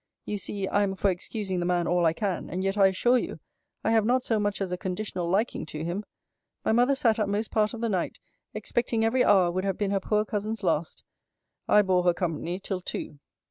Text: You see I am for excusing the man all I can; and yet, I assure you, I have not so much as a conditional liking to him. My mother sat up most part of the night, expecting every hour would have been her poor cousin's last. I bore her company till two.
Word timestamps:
You 0.25 0.39
see 0.39 0.67
I 0.67 0.81
am 0.81 0.95
for 0.95 1.11
excusing 1.11 1.59
the 1.59 1.65
man 1.67 1.85
all 1.87 2.07
I 2.07 2.13
can; 2.13 2.49
and 2.49 2.63
yet, 2.63 2.75
I 2.75 2.87
assure 2.87 3.19
you, 3.19 3.39
I 3.83 3.91
have 3.91 4.03
not 4.03 4.23
so 4.23 4.39
much 4.39 4.59
as 4.59 4.71
a 4.71 4.75
conditional 4.75 5.29
liking 5.29 5.63
to 5.67 5.83
him. 5.85 6.05
My 6.65 6.71
mother 6.71 6.95
sat 6.95 7.19
up 7.19 7.29
most 7.29 7.51
part 7.51 7.75
of 7.75 7.81
the 7.81 7.87
night, 7.89 8.17
expecting 8.51 9.05
every 9.05 9.23
hour 9.23 9.51
would 9.51 9.63
have 9.63 9.77
been 9.77 9.91
her 9.91 9.99
poor 9.99 10.25
cousin's 10.25 10.63
last. 10.63 11.03
I 11.67 11.83
bore 11.83 12.01
her 12.05 12.15
company 12.15 12.59
till 12.59 12.81
two. 12.81 13.19